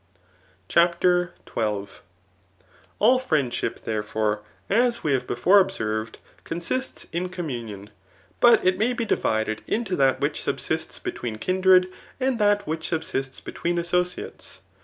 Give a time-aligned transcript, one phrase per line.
[0.67, 1.87] CHAPTER XII.
[2.97, 7.91] All friendship, therefore, as we have before observed, consists in communion;
[8.39, 11.87] but it may be divided into that which subsists between kindred,
[12.19, 13.45] and that which subsist!
[13.45, 14.61] between associates.